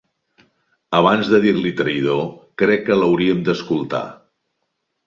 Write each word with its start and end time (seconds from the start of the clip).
Abans 0.99 1.29
de 1.33 1.41
dir-li 1.43 1.75
traïdor, 1.83 2.27
crec 2.63 2.85
que 2.89 2.99
l'hauríem 3.03 3.47
d'escoltar. 3.51 4.07